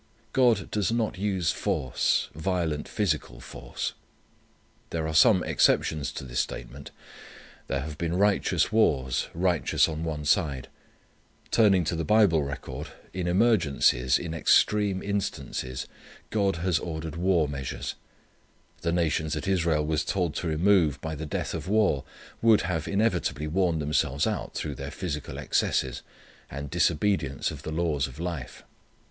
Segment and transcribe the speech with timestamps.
[0.33, 3.93] God does not use force, violent physical force.
[4.89, 6.89] There are some exceptions to this statement.
[7.67, 10.69] There have been righteous wars, righteous on one side.
[11.51, 15.85] Turning to the Bible record, in emergencies, in extreme instances
[16.31, 17.93] God has ordered war measures.
[18.81, 22.05] The nations that Israel was told to remove by the death of war
[22.41, 26.01] would have inevitably worn themselves out through their physical excesses,
[26.49, 28.63] and disobedience of the laws of life.